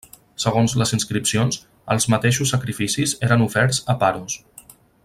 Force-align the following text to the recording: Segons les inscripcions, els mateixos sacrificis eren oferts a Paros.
Segons 0.43 0.73
les 0.81 0.93
inscripcions, 0.97 1.59
els 1.97 2.09
mateixos 2.15 2.55
sacrificis 2.57 3.17
eren 3.31 3.47
oferts 3.51 3.85
a 3.95 4.01
Paros. 4.05 4.43